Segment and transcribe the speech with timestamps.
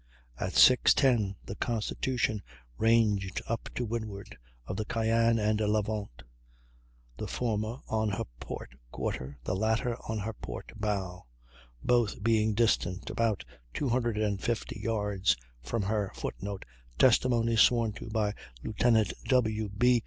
[0.39, 2.41] At 6.10 the Constitution
[2.79, 4.35] ranged up to windward
[4.65, 6.23] of the Cyane and Levant,
[7.17, 11.27] the former on her port quarter, the latter on her port bow,
[11.83, 13.45] both being distant about
[13.75, 16.65] 250 yards from her [Footnote:
[16.97, 18.33] Testimony sworn to by
[18.63, 19.69] Lieutenant W.
[19.69, 19.99] B.